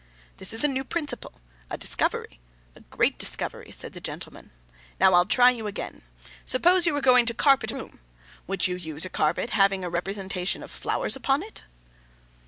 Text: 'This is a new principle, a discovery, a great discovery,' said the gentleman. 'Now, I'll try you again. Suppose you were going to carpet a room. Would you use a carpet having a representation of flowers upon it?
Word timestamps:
'This 0.37 0.51
is 0.53 0.63
a 0.63 0.67
new 0.67 0.83
principle, 0.83 1.33
a 1.69 1.77
discovery, 1.77 2.39
a 2.75 2.81
great 2.89 3.19
discovery,' 3.19 3.69
said 3.69 3.93
the 3.93 4.01
gentleman. 4.01 4.49
'Now, 4.99 5.13
I'll 5.13 5.27
try 5.27 5.51
you 5.51 5.67
again. 5.67 6.01
Suppose 6.43 6.87
you 6.87 6.93
were 6.95 7.01
going 7.01 7.27
to 7.27 7.35
carpet 7.35 7.71
a 7.71 7.75
room. 7.75 7.99
Would 8.47 8.65
you 8.65 8.77
use 8.77 9.05
a 9.05 9.11
carpet 9.11 9.51
having 9.51 9.85
a 9.85 9.91
representation 9.91 10.63
of 10.63 10.71
flowers 10.71 11.15
upon 11.15 11.43
it? 11.43 11.61